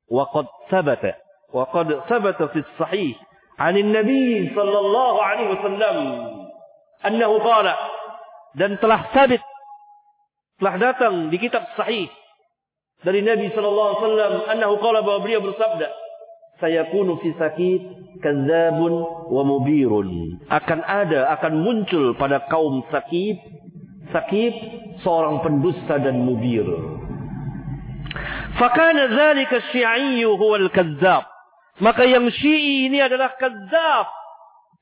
[0.09, 1.17] Waqad sabata.
[1.53, 3.13] Waqad sabata fi sahih.
[3.61, 5.99] An Nabi sallallahu alaihi wasallam.
[7.05, 7.77] Annahu qala.
[8.57, 9.45] Dan telah sabit.
[10.61, 12.09] Telah datang di kitab sahih.
[13.05, 14.33] Dari Nabi sallallahu alaihi wasallam.
[14.49, 15.89] Annahu qala bahwa beliau bersabda
[16.65, 17.83] sayakunu fi sakit
[18.25, 18.93] kadzabun
[19.29, 20.41] wa mubirun.
[20.49, 23.37] Akan ada, akan muncul pada kaum sakit,
[24.09, 24.55] sakit
[25.05, 26.65] seorang pendusta dan mubir.
[28.55, 31.27] Fakana dzalika syi'i huwa al-kadzab.
[31.83, 34.07] Maka yang syi'i ini adalah kadzab.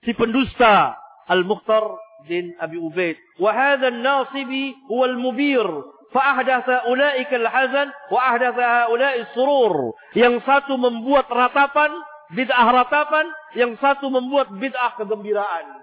[0.05, 0.93] Si pendusta.
[1.25, 1.97] Al-Mukhtar
[2.29, 3.17] bin Abi Ubaid.
[3.41, 5.65] Wa hadha an-nasibi huwa al-mubir.
[6.13, 9.97] Fa'ahdatha ulaika al-hazan wa ahdatha ula'i surur.
[10.13, 11.89] Yang satu membuat ratapan,
[12.37, 15.81] bid'ah ratapan, yang satu membuat bid'ah kegembiraan.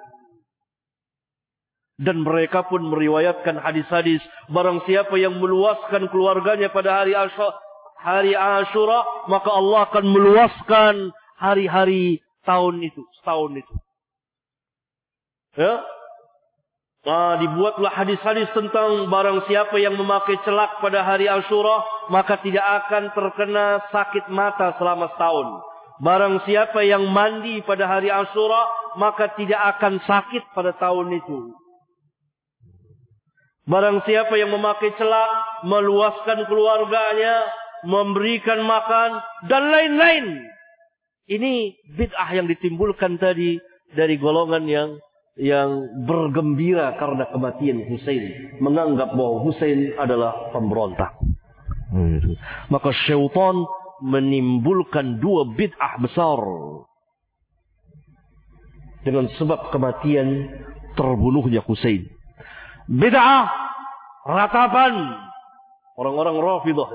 [2.00, 7.52] Dan mereka pun meriwayatkan hadis-hadis barang siapa yang meluaskan keluarganya pada hari Asyura,
[8.00, 8.32] hari
[9.28, 13.76] maka Allah akan meluaskan hari-hari tahun itu, setahun itu.
[15.60, 15.84] Ya,
[17.00, 21.80] Nah, dibuatlah hadis-hadis tentang barang siapa yang memakai celak pada hari Ashura,
[22.12, 25.48] maka tidak akan terkena sakit mata selama setahun.
[26.04, 28.68] Barang siapa yang mandi pada hari Ashura,
[29.00, 31.56] maka tidak akan sakit pada tahun itu.
[33.64, 35.32] Barang siapa yang memakai celak,
[35.64, 37.48] meluaskan keluarganya,
[37.88, 40.26] memberikan makan, dan lain-lain.
[41.32, 43.62] Ini bid'ah yang ditimbulkan tadi
[43.96, 44.90] dari golongan yang
[45.40, 51.16] yang bergembira karena kematian Husain, menganggap bahwa Husain adalah pemberontak.
[52.68, 53.64] Maka syaitan
[54.04, 56.40] menimbulkan dua bid'ah besar
[59.08, 60.52] dengan sebab kematian
[61.00, 62.04] terbunuhnya Husain.
[62.92, 63.48] Bid'ah
[64.28, 64.94] ratapan
[65.96, 66.90] orang-orang Rafidah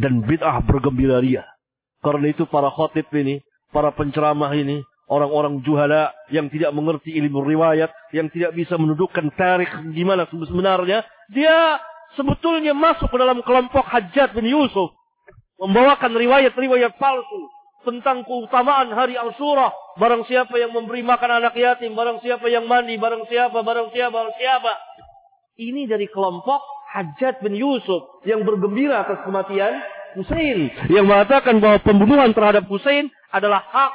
[0.00, 1.44] dan bid'ah bergembira ria.
[2.00, 7.90] Karena itu para khatib ini, para penceramah ini orang-orang juhala yang tidak mengerti ilmu riwayat,
[8.10, 11.78] yang tidak bisa menundukkan tarikh gimana sebenarnya, dia
[12.18, 14.90] sebetulnya masuk ke dalam kelompok Hajjat bin Yusuf.
[15.56, 17.48] Membawakan riwayat-riwayat palsu
[17.86, 19.72] tentang keutamaan hari Ashura.
[19.96, 24.12] Barang siapa yang memberi makan anak yatim, barang siapa yang mandi, barang siapa, barang siapa,
[24.12, 24.72] barang siapa.
[25.56, 26.60] Ini dari kelompok
[26.92, 29.80] Hajjat bin Yusuf yang bergembira atas kematian
[30.16, 30.68] Hussein.
[30.92, 33.92] Yang mengatakan bahwa pembunuhan terhadap Hussein adalah hak.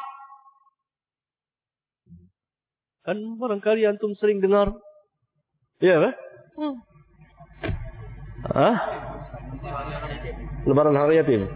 [3.01, 4.69] Kan barangkali antum sering dengar.
[5.81, 6.13] Iya kan?
[6.57, 6.75] Hmm.
[8.45, 8.75] Hah?
[10.65, 11.49] Lebaran hari yatim.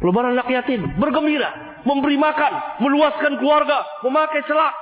[0.00, 0.80] Lebaran anak yatim.
[0.96, 1.80] Bergembira.
[1.84, 2.52] Memberi makan.
[2.80, 3.84] Meluaskan keluarga.
[4.00, 4.72] Memakai celak.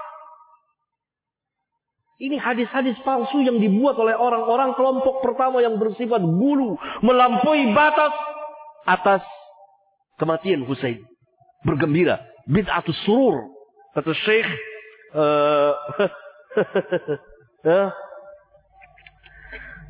[2.22, 6.78] Ini hadis-hadis palsu yang dibuat oleh orang-orang kelompok pertama yang bersifat gulu.
[7.02, 8.14] Melampaui batas
[8.86, 9.22] atas
[10.22, 11.02] kematian Husain.
[11.66, 12.22] Bergembira.
[12.46, 13.50] Bid'atus surur.
[13.98, 14.46] Kata Syekh.
[15.12, 15.72] Uh,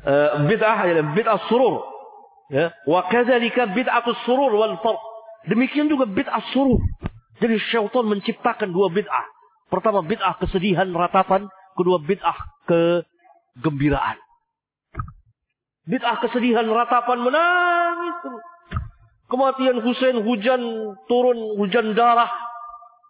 [0.03, 1.83] uh, bid'ah ya bid'ah surur.
[2.51, 2.75] Ya.
[2.83, 5.01] Wa kadzalika bid'atus surur wal farq.
[5.47, 6.79] Demikian juga bid'ah surur.
[7.39, 9.25] Jadi syaitan menciptakan dua bid'ah.
[9.71, 11.47] Pertama bid'ah kesedihan ratapan
[11.79, 14.19] kedua bid'ah kegembiraan.
[15.83, 18.39] Bid'ah kesedihan ratapan menangis
[19.33, 20.61] Kematian Husain hujan
[21.09, 22.29] turun hujan darah.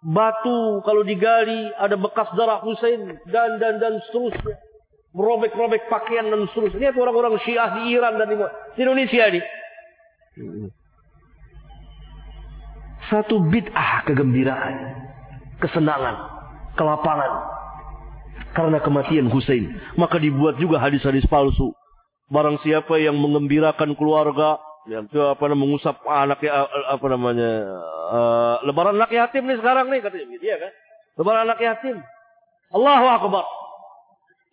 [0.04, 4.60] Batu kalau digali ada bekas darah Husain dan dan dan seterusnya.
[5.16, 6.92] Merobek-robek pakaian dan seterusnya.
[6.92, 8.36] Ini orang-orang Syiah di Iran dan di,
[8.76, 9.40] Indonesia ini.
[13.08, 14.74] Satu bid'ah kegembiraan,
[15.64, 16.16] kesenangan,
[16.76, 17.32] kelapangan,
[18.52, 19.72] karena kematian Hussein.
[19.96, 21.72] Maka dibuat juga hadis-hadis palsu.
[22.28, 27.50] Barang siapa yang mengembirakan keluarga, yang itu apa namanya mengusap anak ya apa namanya
[28.12, 30.72] uh, lebaran anak yatim nih sekarang nih katanya gitu ya kan?
[31.16, 31.96] Lebaran anak yatim.
[32.74, 33.44] Allahu akbar.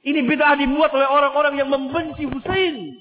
[0.01, 2.95] Ini bid'ah dibuat oleh orang-orang yang membenci Husain.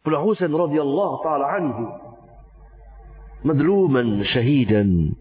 [0.00, 1.84] Pula Husain radhiyallahu taala anhu.
[3.44, 5.12] Madluman syahidan.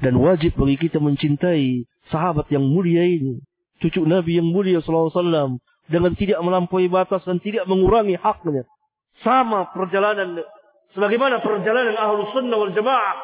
[0.00, 3.40] Dan wajib bagi kita mencintai sahabat yang mulia ini,
[3.80, 5.50] cucu Nabi yang mulia sallallahu alaihi wasallam.
[5.84, 8.64] Dengan tidak melampaui batas dan tidak mengurangi haknya.
[9.22, 10.42] Sama perjalanan
[10.96, 13.16] sebagaimana perjalanan Ahlus Sunnah wal Jamaah.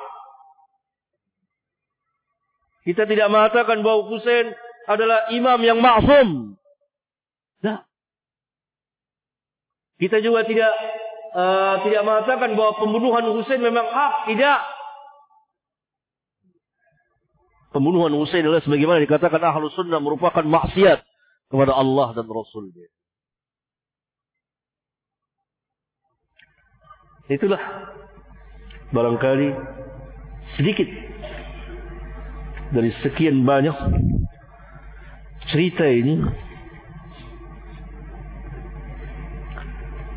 [2.86, 4.54] Kita tidak mengatakan bahwa Husain
[4.88, 6.58] adalah imam yang maksum.
[7.60, 7.84] Nah.
[10.00, 10.72] Kita juga tidak
[11.36, 14.60] uh, tidak mengatakan bahwa pembunuhan Husain memang hak, tidak.
[17.70, 21.06] Pembunuhan Husain adalah sebagaimana dikatakan ahlu sunnah merupakan maksiat
[21.52, 22.90] kepada Allah dan Rasulnya.
[27.30, 27.62] Itulah
[28.90, 29.48] barangkali
[30.58, 30.88] sedikit
[32.74, 33.76] dari sekian banyak
[35.46, 36.26] cerita ini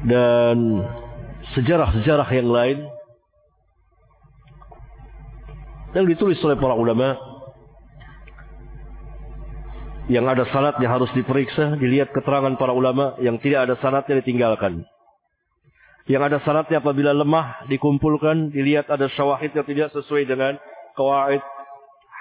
[0.09, 0.57] dan
[1.53, 2.77] sejarah-sejarah yang lain
[5.93, 7.13] yang ditulis oleh para ulama
[10.11, 14.83] yang ada sanatnya harus diperiksa, dilihat keterangan para ulama, yang tidak ada sanatnya ditinggalkan.
[16.03, 20.59] Yang ada sanatnya apabila lemah dikumpulkan, dilihat ada syawahid yang tidak sesuai dengan
[20.99, 21.39] kawaid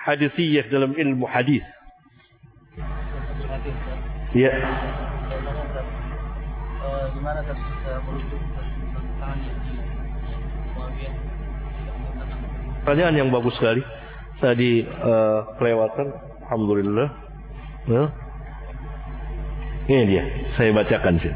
[0.07, 1.67] hadisiyah dalam ilmu hadis.
[4.33, 4.55] Ya.
[12.83, 13.83] Pertanyaan yang bagus sekali.
[14.39, 16.07] Tadi uh, kelewatan.
[16.47, 17.09] Alhamdulillah.
[17.91, 18.05] Ya.
[19.91, 20.23] Ini dia,
[20.55, 21.35] saya bacakan sih.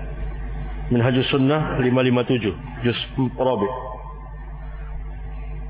[0.86, 2.98] Minhajus Sunnah 557, juz
[3.34, 3.68] Rabi.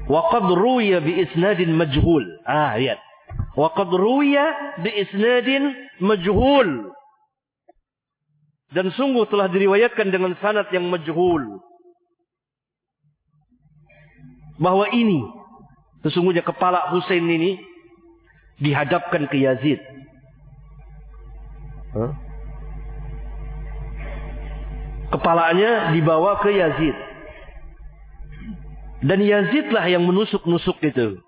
[0.06, 2.22] Wa qad ruwiya bi isnadin majhul.
[2.44, 3.00] Ah, lihat.
[3.56, 5.72] Wa qad ruwiya bi isnadin
[6.04, 6.92] majhul.
[8.76, 11.64] Dan sungguh telah diriwayatkan dengan sanad yang majhul.
[14.60, 15.24] Bahwa ini
[16.04, 17.56] sesungguhnya kepala Husain ini
[18.60, 19.80] dihadapkan ke Yazid
[25.06, 26.96] Kepalanya dibawa ke Yazid.
[29.06, 31.22] Dan Yazidlah yang menusuk-nusuk itu.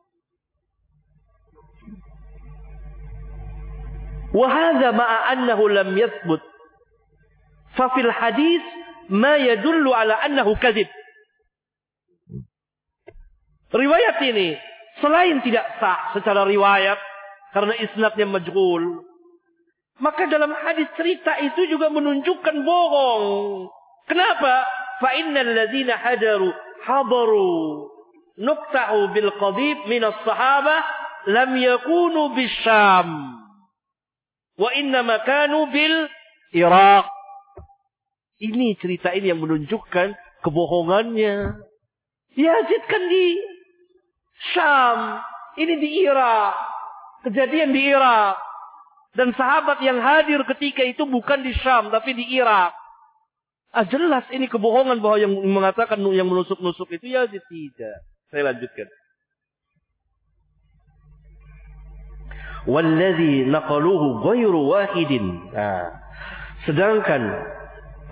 [4.35, 6.43] Wahada ma'a annahu lam yathbut.
[7.79, 8.65] Fafil hadis
[9.09, 10.91] ma yadullu ala annahu kadhib.
[13.69, 14.57] Riwayat ini
[15.05, 16.97] selain tidak sah secara riwayat
[17.53, 19.05] karena isnadnya majhul,
[20.01, 23.69] maka dalam hadis cerita itu juga menunjukkan bohong.
[24.09, 24.65] Kenapa?
[24.99, 26.51] Fa innal ladzina hadaru
[26.83, 27.87] hadaru
[28.41, 30.83] nuqta'u bil qadib min as-sahabah
[31.29, 33.09] lam yakunu bisyam.
[34.59, 34.71] Wa
[35.71, 35.97] bil
[36.57, 37.07] Iraq.
[38.39, 40.15] Ini cerita ini yang menunjukkan
[40.47, 41.59] kebohongannya.
[42.39, 43.27] Yazid kan di
[44.55, 44.99] Syam.
[45.59, 46.55] Ini di Irak.
[47.27, 48.39] Kejadian di Irak.
[49.19, 52.78] Dan sahabat yang hadir ketika itu bukan di Syam, tapi di Irak.
[53.69, 57.97] Ah, jelas ini kebohongan bahwa yang mengatakan yang menusuk-nusuk itu ya tidak.
[58.33, 58.89] Saya lanjutkan.
[62.69, 65.53] Walladhi naqaluhu ghairu wahidin.
[65.53, 65.89] Nah,
[66.69, 67.23] sedangkan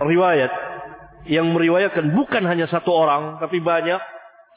[0.01, 0.49] riwayat
[1.29, 3.99] yang meriwayatkan bukan hanya satu orang tapi banyak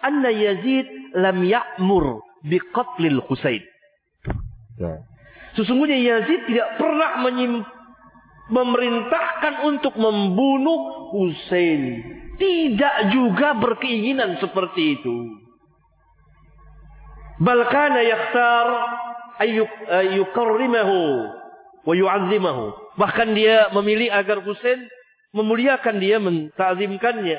[0.00, 0.86] anna Yazid
[1.16, 3.60] lam ya'mur biqatlil Husain.
[4.80, 5.04] Nah,
[5.58, 7.60] sesungguhnya Yazid tidak pernah menyim,
[8.50, 11.82] memerintahkan untuk membunuh Husain.
[12.36, 15.16] Tidak juga berkeinginan seperti itu.
[17.40, 18.66] Balkana yakhtar
[19.88, 21.00] ayyukarrimahu
[21.88, 22.96] wa yu'azzimahu.
[23.00, 24.84] Bahkan dia memilih agar Husain
[25.32, 27.38] memuliakan dia, mentazimkannya.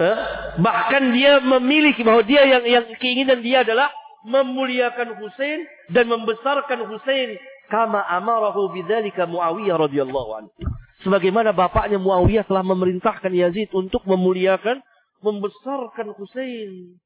[0.00, 0.18] Eh?
[0.60, 3.92] Bahkan dia memilih bahwa dia yang yang keinginan dia adalah
[4.26, 7.40] memuliakan Husain dan membesarkan Husain
[7.70, 10.52] kama amarahu bidzalika Muawiyah radhiyallahu anhu.
[11.00, 14.84] Sebagaimana bapaknya Muawiyah telah memerintahkan Yazid untuk memuliakan,
[15.24, 17.00] membesarkan Husain.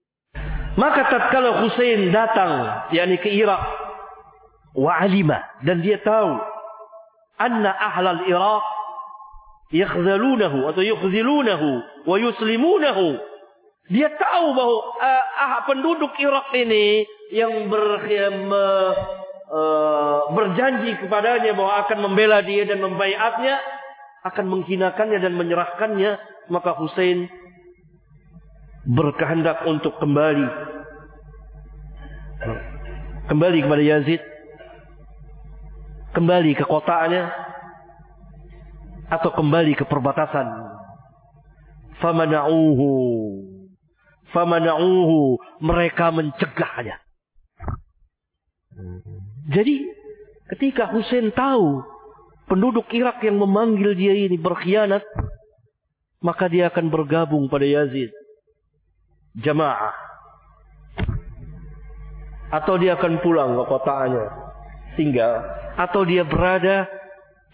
[0.75, 3.62] Maka tatkala Husain datang yakni ke Irak
[4.75, 6.35] wa alima dan dia tahu
[7.39, 8.65] anna ahlal Irak
[9.71, 11.69] yakhzalunahu atau yukhzilunahu
[12.11, 13.23] wa yuslimunahu
[13.85, 17.05] dia tahu bahwa uh, ah, penduduk Irak ini
[17.37, 18.93] yang ber, uh,
[19.53, 23.61] uh, berjanji kepadanya bahwa akan membela dia dan membaiatnya
[24.24, 26.16] akan menghinakannya dan menyerahkannya
[26.49, 27.28] maka Hussein
[28.89, 30.49] berkehendak untuk kembali.
[33.28, 34.20] Kembali kepada Yazid.
[36.16, 37.32] Kembali ke kotanya
[39.12, 40.47] atau kembali ke perbatasan.
[42.01, 42.93] Famana'uhu
[44.35, 46.99] famana'uhu mereka mencegahnya
[49.49, 49.87] jadi
[50.51, 51.87] ketika Hussein tahu
[52.51, 55.07] penduduk Irak yang memanggil dia ini berkhianat
[56.18, 58.11] maka dia akan bergabung pada Yazid
[59.39, 59.95] jamaah.
[62.55, 64.26] Atau dia akan pulang ke kotanya.
[64.95, 65.43] Tinggal.
[65.74, 66.87] Atau dia berada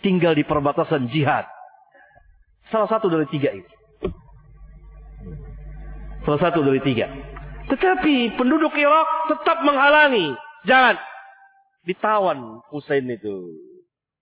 [0.04, 1.48] tinggal di perbatasan jihad.
[2.68, 3.79] Salah satu dari tiga ini.
[6.24, 7.08] Salah satu dari tiga.
[7.70, 10.34] Tetapi penduduk Irak tetap menghalangi.
[10.66, 10.98] Jangan.
[11.86, 13.56] Ditawan Hussein itu.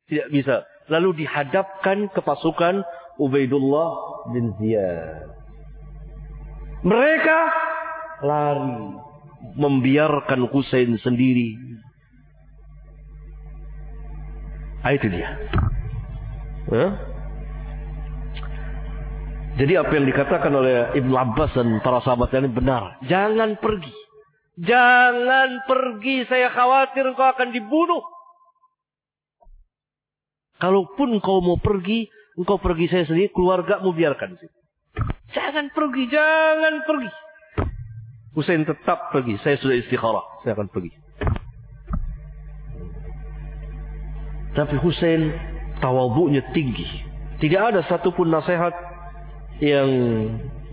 [0.06, 0.62] Tidak bisa.
[0.88, 2.86] Lalu dihadapkan ke pasukan
[3.18, 3.90] Ubaidullah
[4.30, 5.26] bin Ziyad.
[6.86, 7.38] Mereka
[8.22, 8.94] lari
[9.58, 11.58] membiarkan Husain sendiri.
[14.86, 15.34] Ah, itu dia.
[16.70, 16.90] Huh?
[19.58, 23.02] Jadi apa yang dikatakan oleh Ibn Abbas dan para sahabat ini benar.
[23.10, 23.90] Jangan pergi.
[24.54, 26.22] Jangan pergi.
[26.30, 27.98] Saya khawatir engkau akan dibunuh.
[30.62, 32.06] Kalaupun kau mau pergi,
[32.38, 34.38] engkau pergi saya sendiri, keluarga mau biarkan.
[35.34, 37.10] Jangan pergi, jangan pergi.
[38.38, 39.42] Husain tetap pergi.
[39.42, 40.26] Saya sudah istikharah.
[40.46, 40.94] Saya akan pergi.
[44.54, 45.34] Tapi Husain
[45.82, 46.86] tawabunya tinggi.
[47.42, 48.87] Tidak ada satupun nasihat
[49.58, 49.88] yang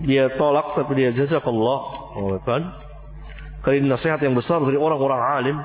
[0.05, 1.81] dia tolak tapi dia jazakallah.
[2.15, 2.63] Oh, kan?
[3.65, 5.57] Kali nasihat yang besar dari orang-orang alim.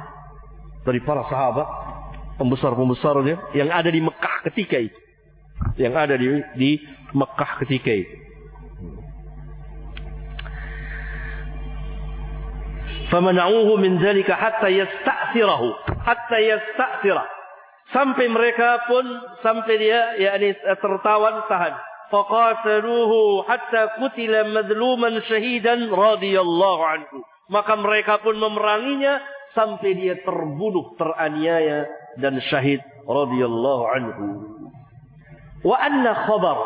[0.86, 1.68] Dari para sahabat.
[2.40, 3.52] Pembesar-pembesarnya.
[3.52, 4.98] Yang ada di Mekah ketika itu.
[5.76, 6.70] Yang ada di, di
[7.12, 8.16] Mekah ketika itu.
[13.10, 15.68] Famana'uhu min dzalika hatta yasta'thirahu,
[16.06, 17.26] hatta yasta'thira.
[17.90, 19.02] Sampai mereka pun
[19.42, 21.74] sampai dia yakni tertawan tahan.
[22.10, 27.16] Faqataluhu hatta qutila madluman syahidan radhiyallahu anhu.
[27.50, 29.22] Maka mereka pun memeranginya
[29.54, 31.86] sampai dia terbunuh, teraniaya
[32.18, 34.24] dan syahid radhiyallahu anhu.
[35.62, 36.58] Wa anna khabar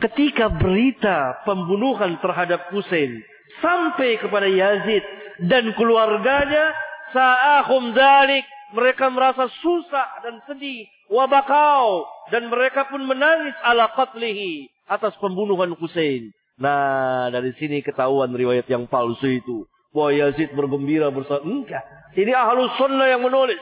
[0.00, 3.20] ketika berita pembunuhan terhadap Husain
[3.62, 5.04] sampai kepada Yazid
[5.44, 6.72] dan keluarganya
[7.12, 8.44] sa'ahum dalik
[8.74, 16.30] mereka merasa susah dan sedih wabakau dan mereka pun menangis ala qatlihi atas pembunuhan Husain.
[16.56, 19.68] Nah, dari sini ketahuan riwayat yang palsu itu.
[19.92, 21.44] Bahwa Yazid bergembira bersama.
[21.44, 21.84] Enggak.
[22.16, 23.60] Ini ahlus sunnah yang menulis.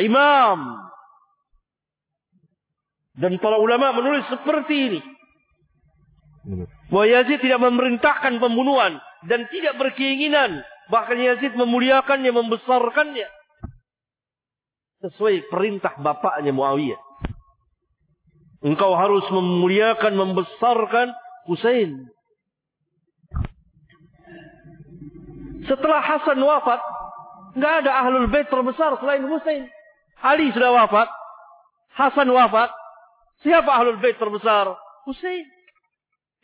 [0.00, 0.84] Imam.
[3.14, 5.00] Dan para ulama menulis seperti ini.
[6.92, 10.60] Bahwa Yazid tidak memerintahkan pembunuhan dan tidak berkeinginan.
[10.92, 13.28] Bahkan Yazid memuliakannya, membesarkannya.
[15.04, 17.00] Sesuai perintah bapaknya Muawiyah.
[18.64, 21.12] Engkau harus memuliakan, membesarkan
[21.44, 22.08] Husain.
[25.68, 26.80] Setelah Hasan wafat,
[27.54, 29.70] Nggak ada ahlul bait terbesar selain Husain.
[30.18, 31.06] Ali sudah wafat.
[31.94, 32.70] Hasan wafat.
[33.46, 34.74] Siapa ahlul bait terbesar?
[35.06, 35.46] Husain.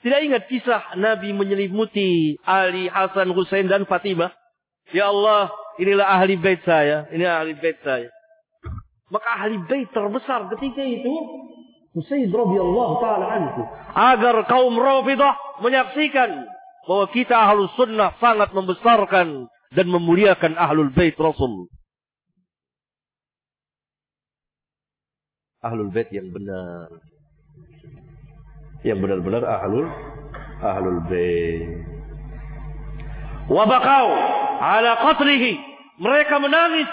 [0.01, 4.33] Tidak ingat kisah Nabi menyelimuti Ali, Hasan, Husain dan Fatimah.
[4.97, 7.05] Ya Allah, inilah ahli bait saya.
[7.13, 8.09] Ini ahli bait saya.
[9.11, 11.15] Maka ahli bait terbesar ketika itu
[11.91, 13.63] Husain radhiyallahu taala anhu
[13.99, 16.47] agar kaum Rafidah menyaksikan
[16.87, 21.67] bahwa kita ahlus sunnah sangat membesarkan dan memuliakan ahlul bait Rasul.
[25.67, 26.89] Ahlul bait yang benar.
[28.87, 29.91] Yang benar-benar ahlul
[30.63, 31.85] ahlul bait.
[33.51, 34.09] Wabakau
[34.63, 35.59] ala qatlihi.
[36.01, 36.89] Mereka menangis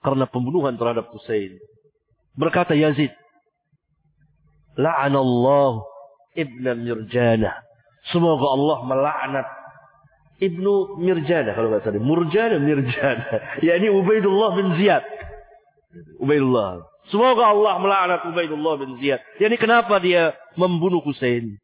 [0.00, 1.60] karena pembunuhan terhadap Husain.
[2.36, 3.12] Berkata Yazid,
[4.80, 5.84] La'anallah
[6.36, 7.52] Ibn Mirjana.
[8.08, 9.46] Semoga Allah melaknat
[10.40, 12.00] Ibnu Mirjana kalau nggak salah.
[12.00, 13.24] Murjana Mirjana.
[13.66, 15.04] Ya ini Ubaidullah bin Ziyad.
[16.16, 16.80] Ubaidullah.
[17.12, 19.20] Semoga Allah melaknat Ubaidullah bin Ziyad.
[19.36, 21.60] Ya ini kenapa dia membunuh Husain?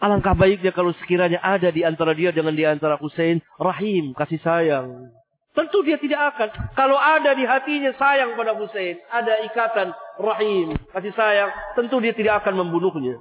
[0.00, 5.12] Alangkah baiknya kalau sekiranya ada di antara dia dengan di antara Husain rahim, kasih sayang.
[5.52, 6.48] Tentu dia tidak akan.
[6.72, 12.40] Kalau ada di hatinya sayang pada Hussein, ada ikatan rahim, kasih sayang, tentu dia tidak
[12.40, 13.20] akan membunuhnya.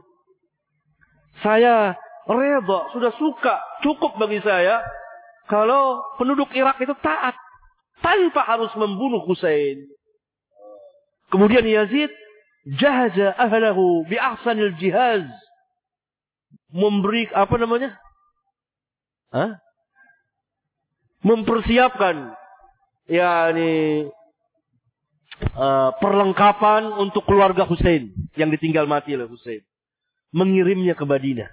[1.44, 4.80] Saya reda, sudah suka, cukup bagi saya
[5.52, 7.36] kalau penduduk Irak itu taat
[8.00, 9.84] tanpa harus membunuh Hussein.
[11.28, 12.12] Kemudian Yazid
[12.80, 15.28] jahaza ahlahu bi ahsanil jihaz.
[16.72, 18.00] Memberi apa namanya?
[19.36, 19.60] Hah?
[21.22, 22.34] Mempersiapkan
[23.10, 24.08] yakni
[25.58, 29.62] uh, perlengkapan untuk keluarga Hussein yang ditinggal mati oleh Hussein.
[30.32, 31.50] Mengirimnya ke Madinah.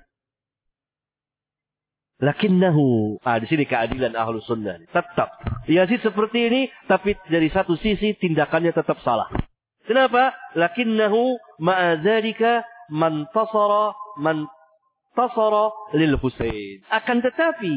[2.18, 4.82] Lakinnahu, ah di sini keadilan ahlu sunnah.
[4.90, 5.30] Tetap.
[5.70, 9.30] Yazid seperti ini, tapi dari satu sisi tindakannya tetap salah.
[9.86, 10.34] Kenapa?
[10.58, 14.50] Lakinnahu ma'adzalika man tasara man
[15.14, 16.82] tasara lil Husain.
[16.90, 17.72] Akan tetapi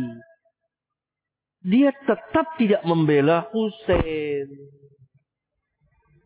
[1.61, 4.49] dia tetap tidak membela Husain.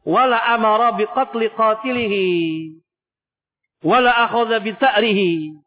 [0.07, 2.29] Wala amara biqatli qatilihi.
[3.83, 5.59] Wala akhadha bita'rihi.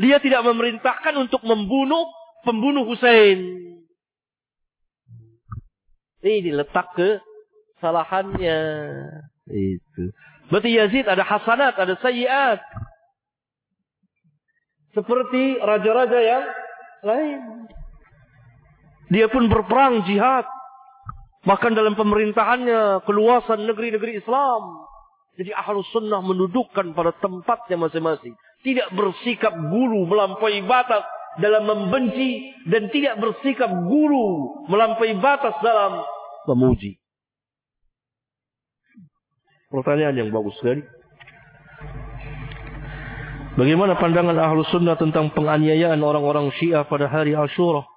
[0.00, 2.08] Dia tidak memerintahkan untuk membunuh
[2.42, 3.38] pembunuh Husain.
[6.22, 7.18] Ini letak ke
[7.78, 8.58] salahannya.
[9.50, 10.14] Itu.
[10.50, 12.62] Berarti Yazid ada hasanat, ada sayyiat.
[14.92, 16.44] Seperti raja-raja yang
[17.02, 17.40] lain.
[19.12, 20.48] Dia pun berperang jihad.
[21.44, 24.88] Bahkan dalam pemerintahannya keluasan negeri-negeri Islam.
[25.36, 28.32] Jadi ahlus sunnah mendudukkan pada tempatnya masing-masing.
[28.64, 31.04] Tidak bersikap guru melampaui batas
[31.36, 32.56] dalam membenci.
[32.64, 36.00] Dan tidak bersikap guru melampaui batas dalam
[36.48, 36.96] memuji.
[39.68, 40.84] Pertanyaan yang bagus sekali.
[43.60, 47.91] Bagaimana pandangan ahlus sunnah tentang penganiayaan orang-orang syiah pada hari Ashura?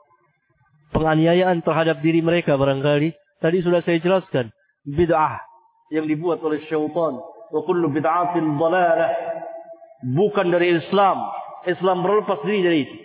[0.95, 3.11] Penganiayaan terhadap diri mereka barangkali.
[3.43, 4.55] Tadi sudah saya jelaskan.
[4.87, 5.43] Bid'ah
[5.91, 7.19] yang dibuat oleh syaitan.
[7.51, 9.11] Wa kullu bid'atin dalalah.
[10.07, 11.19] Bukan dari Islam.
[11.67, 12.97] Islam berlepas diri dari itu.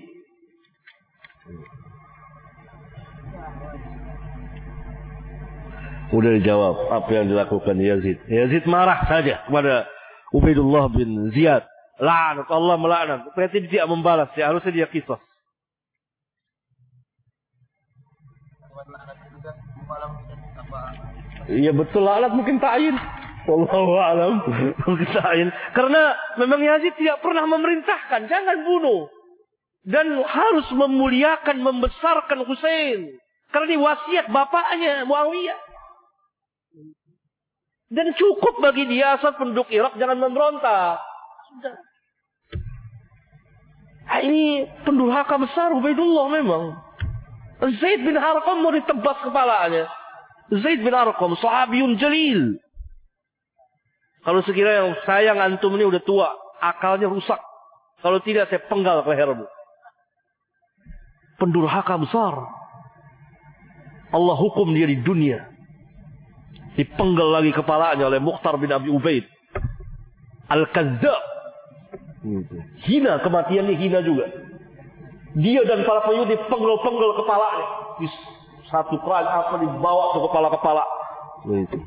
[6.11, 8.19] Sudah dijawab apa yang dilakukan Yazid.
[8.27, 9.87] Yazid marah saja kepada
[10.35, 11.63] Ubaidullah bin Ziyad.
[12.03, 13.21] La'anat Allah melaknat.
[13.35, 14.31] Ternyata dia membalas.
[14.35, 15.23] Ya, harusnya dia kisah.
[21.51, 22.95] Iya betul alat mungkin ta'in.
[23.51, 24.39] Wallahu alam.
[24.87, 25.49] Mungkin ta'in.
[25.75, 28.31] Karena memang Yazid tidak pernah memerintahkan.
[28.31, 29.11] Jangan bunuh.
[29.83, 33.17] Dan harus memuliakan, membesarkan Hussein.
[33.51, 35.59] Karena ini wasiat bapaknya Muawiyah.
[37.91, 41.03] Dan cukup bagi dia asal penduduk Irak jangan memberontak.
[41.51, 41.75] Sudah.
[44.11, 46.79] Nah, ini pendurhaka besar Ubaidullah memang.
[47.83, 49.91] Zaid bin Arqam mau ditebas kepalanya.
[50.51, 52.59] Zaid bin Arqam, sahabiyun jalil.
[54.27, 56.29] Kalau sekiranya sayang antum ini udah tua,
[56.59, 57.39] akalnya rusak.
[58.03, 59.47] Kalau tidak saya penggal ke lehermu.
[61.39, 62.35] Pendurhaka besar.
[64.11, 65.47] Allah hukum dia di dunia.
[66.75, 69.25] Dipenggal lagi kepalanya oleh Mukhtar bin Abi Ubaid.
[70.51, 71.23] Al-Kazzab.
[72.85, 74.27] Hina kematiannya hina juga.
[75.39, 77.67] Dia dan para pengikut dipenggal-penggal kepalanya
[78.71, 80.85] satu kali apa dibawa ke kepala-kepala.
[81.47, 81.79] Begitu.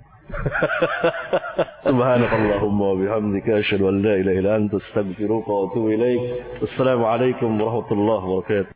[1.84, 6.22] سبحانك اللهم وبحمدك أشهد أن لا إله إلا أنت أستغفرك وأتوب إليك
[6.64, 8.74] السلام عليكم ورحمة الله وبركاته